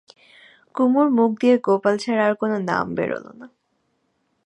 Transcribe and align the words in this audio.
কুমুর 0.75 1.07
মুখ 1.09 1.31
দিয়ে 1.41 1.55
গোপাল 1.57 1.95
ছাড়া 1.97 2.23
আর 2.27 2.33
কোনো 2.35 2.55
নাম 2.61 2.85
বেরোল 2.95 3.25
না। 3.39 3.47